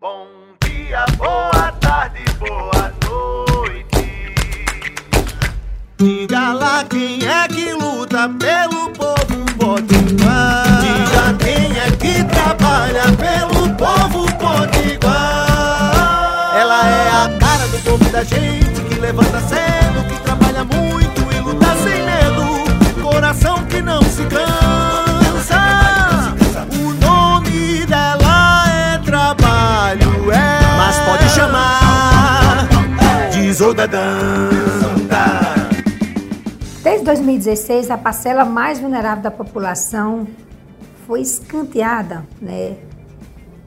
Bom 0.00 0.26
dia, 0.60 1.06
boa 1.16 1.72
tarde, 1.80 2.22
boa 2.38 2.92
noite. 3.06 4.34
Diga 5.96 6.52
lá 6.52 6.84
quem 6.84 7.26
é 7.26 7.48
que 7.48 7.72
luta 7.72 8.28
pelo 8.28 8.90
povo 8.90 9.44
potiguar. 9.56 10.64
Diga 10.80 11.34
quem 11.38 11.78
é 11.78 11.90
que 11.92 12.24
trabalha 12.24 13.04
pelo 13.16 13.74
povo 13.76 14.26
potiguar. 14.36 15.06
Ela 16.54 16.88
é 16.88 17.08
a 17.10 17.38
cara 17.38 17.66
do 17.68 17.78
povo 17.78 18.04
da 18.10 18.24
gente 18.24 18.82
que 18.88 19.00
levanta 19.00 19.40
cedo, 19.40 20.04
que 20.08 20.20
trabalha 20.22 20.64
muito 20.64 21.22
e 21.34 21.40
luta 21.40 21.76
sem 21.76 22.04
medo. 22.04 22.64
Coração 23.00 23.64
que 23.66 23.80
não 23.80 24.02
se 24.02 24.24
cansa. 24.26 24.73
De 33.64 33.70
Zodadanta. 33.70 35.24
Desde 36.82 37.04
2016, 37.04 37.90
a 37.90 37.96
parcela 37.96 38.44
mais 38.44 38.78
vulnerável 38.78 39.22
da 39.22 39.30
população 39.30 40.26
foi 41.06 41.22
escanteada 41.22 42.26
né, 42.42 42.76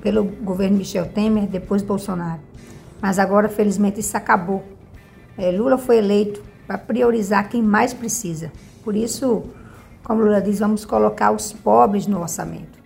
pelo 0.02 0.23
governo 0.23 0.77
Michel 0.77 1.07
Temer, 1.07 1.47
depois 1.47 1.81
Bolsonaro. 1.81 2.41
Mas 3.02 3.17
agora, 3.17 3.49
felizmente, 3.49 3.99
isso 3.99 4.15
acabou. 4.15 4.63
É, 5.35 5.52
Lula 5.52 5.79
foi 5.79 5.97
eleito 5.97 6.43
para 6.67 6.77
priorizar 6.77 7.49
quem 7.49 7.63
mais 7.63 7.91
precisa. 7.93 8.52
Por 8.83 8.95
isso, 8.95 9.45
como 10.03 10.21
Lula 10.21 10.41
diz, 10.41 10.59
vamos 10.59 10.85
colocar 10.85 11.31
os 11.31 11.52
pobres 11.53 12.05
no 12.05 12.21
orçamento. 12.21 12.77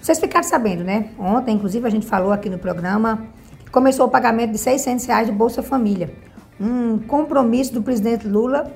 Vocês 0.00 0.18
ficaram 0.18 0.48
sabendo, 0.48 0.84
né? 0.84 1.10
Ontem, 1.18 1.54
inclusive, 1.54 1.86
a 1.86 1.90
gente 1.90 2.06
falou 2.06 2.32
aqui 2.32 2.48
no 2.48 2.58
programa 2.58 3.26
que 3.62 3.70
começou 3.70 4.06
o 4.06 4.10
pagamento 4.10 4.52
de 4.52 4.58
600 4.58 5.04
reais 5.04 5.28
do 5.28 5.34
Bolsa 5.34 5.62
Família. 5.62 6.29
Um 6.60 6.98
compromisso 6.98 7.72
do 7.72 7.82
presidente 7.82 8.28
Lula 8.28 8.70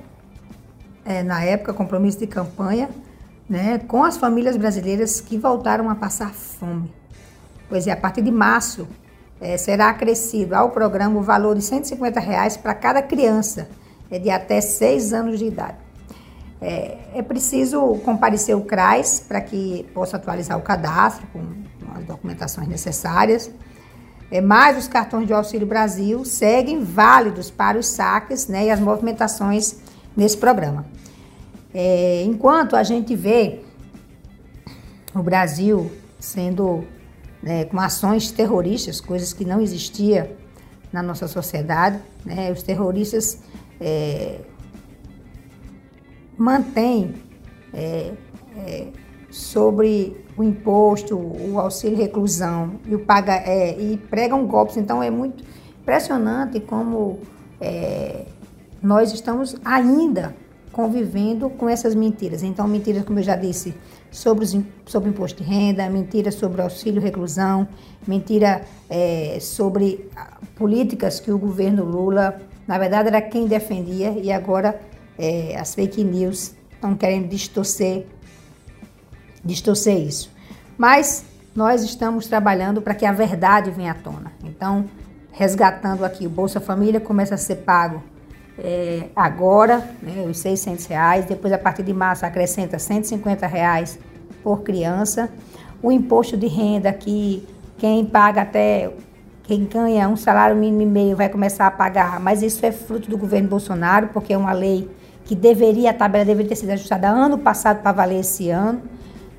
é, 1.05 1.21
na 1.21 1.43
época, 1.43 1.71
compromisso 1.71 2.17
de 2.17 2.25
campanha, 2.25 2.89
né, 3.47 3.77
com 3.77 4.03
as 4.03 4.17
famílias 4.17 4.57
brasileiras 4.57 5.21
que 5.21 5.37
voltaram 5.37 5.87
a 5.87 5.93
passar 5.93 6.33
fome. 6.33 6.91
Pois 7.69 7.85
é, 7.85 7.91
a 7.91 7.97
partir 7.97 8.23
de 8.23 8.31
março 8.31 8.87
é, 9.39 9.55
será 9.55 9.89
acrescido 9.89 10.55
ao 10.55 10.71
programa 10.71 11.19
o 11.19 11.21
valor 11.21 11.55
de 11.55 11.61
150 11.61 12.19
reais 12.19 12.57
para 12.57 12.73
cada 12.73 13.03
criança 13.03 13.69
é, 14.09 14.17
de 14.17 14.31
até 14.31 14.59
6 14.59 15.13
anos 15.13 15.37
de 15.37 15.45
idade. 15.45 15.77
É, 16.59 16.97
é 17.13 17.21
preciso 17.21 17.99
comparecer 18.03 18.55
o 18.55 18.61
CRAS 18.61 19.19
para 19.19 19.41
que 19.41 19.85
possa 19.93 20.17
atualizar 20.17 20.57
o 20.57 20.61
cadastro 20.61 21.27
com, 21.27 21.39
com 21.39 21.99
as 21.99 22.05
documentações 22.05 22.67
necessárias. 22.67 23.51
É, 24.35 24.41
mas 24.41 24.77
os 24.77 24.85
cartões 24.85 25.27
de 25.27 25.33
Auxílio 25.33 25.65
Brasil 25.65 26.25
seguem 26.25 26.83
válidos 26.83 27.49
para 27.49 27.79
os 27.79 27.87
saques 27.87 28.49
né, 28.49 28.65
e 28.65 28.69
as 28.69 28.81
movimentações 28.81 29.77
nesse 30.15 30.35
programa. 30.35 30.85
É, 31.73 32.21
enquanto 32.23 32.75
a 32.75 32.83
gente 32.83 33.15
vê 33.15 33.61
o 35.13 35.23
Brasil 35.23 35.89
sendo 36.19 36.83
né, 37.41 37.63
com 37.63 37.79
ações 37.79 38.29
terroristas, 38.29 38.99
coisas 38.99 39.31
que 39.31 39.45
não 39.45 39.61
existia 39.61 40.35
na 40.91 41.01
nossa 41.01 41.29
sociedade, 41.29 42.01
né, 42.25 42.51
os 42.51 42.61
terroristas 42.61 43.39
é, 43.79 44.41
mantêm 46.37 47.15
é, 47.73 48.11
é 48.57 48.87
sobre 49.35 50.15
o 50.37 50.43
imposto, 50.43 51.17
o 51.17 51.59
auxílio 51.59 51.97
reclusão 51.97 52.79
e, 52.87 52.95
o 52.95 52.99
paga, 52.99 53.33
é, 53.33 53.77
e 53.77 53.97
pregam 53.97 54.45
golpes. 54.47 54.77
Então 54.77 55.03
é 55.03 55.09
muito 55.09 55.43
impressionante 55.81 56.61
como 56.61 57.19
é, 57.59 58.25
nós 58.81 59.13
estamos 59.13 59.55
ainda 59.63 60.33
convivendo 60.71 61.49
com 61.49 61.67
essas 61.67 61.93
mentiras. 61.95 62.43
Então, 62.43 62.67
mentiras, 62.67 63.03
como 63.03 63.19
eu 63.19 63.23
já 63.23 63.35
disse, 63.35 63.73
sobre, 64.11 64.45
os, 64.45 64.57
sobre 64.85 65.09
imposto 65.09 65.43
de 65.43 65.49
renda, 65.49 65.89
mentiras 65.89 66.35
sobre 66.35 66.61
auxílio 66.61 67.01
reclusão, 67.01 67.67
mentira 68.07 68.61
é, 68.89 69.37
sobre 69.41 70.09
políticas 70.55 71.19
que 71.19 71.31
o 71.31 71.37
governo 71.37 71.83
Lula, 71.83 72.41
na 72.67 72.77
verdade, 72.77 73.09
era 73.09 73.21
quem 73.21 73.47
defendia 73.47 74.11
e 74.11 74.31
agora 74.31 74.79
é, 75.17 75.57
as 75.57 75.75
fake 75.75 76.03
news 76.03 76.55
estão 76.73 76.95
querendo 76.95 77.27
distorcer, 77.27 78.05
distorcer 79.45 79.97
isso. 79.97 80.31
Mas 80.77 81.23
nós 81.55 81.83
estamos 81.83 82.27
trabalhando 82.27 82.81
para 82.81 82.95
que 82.95 83.05
a 83.05 83.13
verdade 83.13 83.71
venha 83.71 83.91
à 83.91 83.95
tona. 83.95 84.33
Então, 84.43 84.85
resgatando 85.31 86.03
aqui, 86.03 86.25
o 86.25 86.29
Bolsa 86.29 86.59
Família 86.59 86.99
começa 86.99 87.35
a 87.35 87.37
ser 87.37 87.57
pago 87.57 88.03
é, 88.57 89.09
agora, 89.15 89.87
né, 90.01 90.25
os 90.29 90.39
600 90.39 90.85
reais, 90.85 91.25
depois 91.25 91.51
a 91.53 91.57
partir 91.57 91.83
de 91.83 91.93
março 91.93 92.25
acrescenta 92.25 92.79
150 92.79 93.45
reais 93.47 93.99
por 94.43 94.63
criança. 94.63 95.29
O 95.81 95.91
imposto 95.91 96.37
de 96.37 96.47
renda 96.47 96.91
que 96.91 97.47
quem 97.77 98.05
paga 98.05 98.41
até, 98.41 98.91
quem 99.43 99.65
ganha 99.65 100.07
um 100.07 100.15
salário 100.15 100.55
mínimo 100.55 100.81
e 100.81 100.85
meio 100.85 101.15
vai 101.15 101.29
começar 101.29 101.67
a 101.67 101.71
pagar, 101.71 102.19
mas 102.19 102.41
isso 102.41 102.65
é 102.65 102.71
fruto 102.71 103.09
do 103.09 103.17
governo 103.17 103.49
Bolsonaro, 103.49 104.09
porque 104.13 104.33
é 104.33 104.37
uma 104.37 104.53
lei 104.53 104.89
que 105.25 105.35
deveria, 105.35 105.89
a 105.89 105.93
tabela 105.93 106.23
deveria 106.23 106.49
ter 106.49 106.55
sido 106.55 106.69
ajustada 106.71 107.09
ano 107.09 107.37
passado 107.37 107.81
para 107.81 107.91
valer 107.91 108.19
esse 108.19 108.49
ano, 108.49 108.81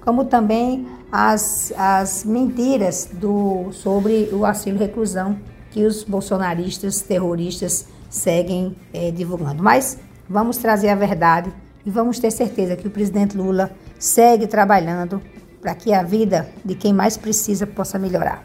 como 0.06 0.24
também 0.24 0.86
as, 1.10 1.72
as 1.76 2.24
mentiras 2.24 3.10
do, 3.12 3.72
sobre 3.72 4.30
o 4.32 4.46
auxílio 4.46 4.78
reclusão 4.78 5.36
que 5.72 5.84
os 5.84 6.04
bolsonaristas 6.04 7.00
terroristas 7.00 7.88
seguem 8.08 8.76
é, 8.94 9.10
divulgando. 9.10 9.64
Mas 9.64 9.98
vamos 10.30 10.58
trazer 10.58 10.90
a 10.90 10.94
verdade 10.94 11.52
e 11.84 11.90
vamos 11.90 12.20
ter 12.20 12.30
certeza 12.30 12.76
que 12.76 12.86
o 12.86 12.90
presidente 12.90 13.36
Lula 13.36 13.72
segue 13.98 14.46
trabalhando 14.46 15.20
para 15.60 15.74
que 15.74 15.92
a 15.92 16.04
vida 16.04 16.48
de 16.64 16.76
quem 16.76 16.92
mais 16.92 17.16
precisa 17.16 17.66
possa 17.66 17.98
melhorar. 17.98 18.44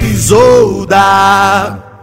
Isolda. 0.00 1.93